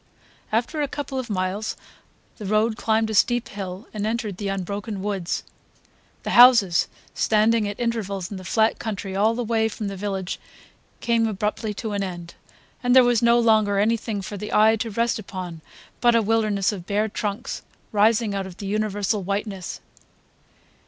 [0.51, 1.77] After a couple of miles
[2.37, 5.43] the road climbed a steep hill and entered the unbroken woods.
[6.23, 10.39] The houses standing at intervals in the flat country all the way from the village
[11.01, 12.33] came abruptly to an end,
[12.81, 15.61] and there was no longer anything for the eye to rest upon
[15.99, 17.61] but a wilderness of bare trunks
[17.91, 19.81] rising out of the universal whiteness.